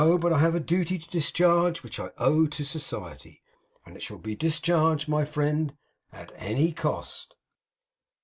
[0.19, 3.43] But I have a duty to discharge which I owe to society;
[3.85, 5.77] and it shall be discharged, my friend,
[6.11, 7.35] at any cost!